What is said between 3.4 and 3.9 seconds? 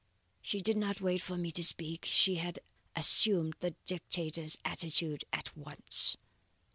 the